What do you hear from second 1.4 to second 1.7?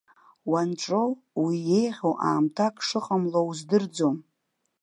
уи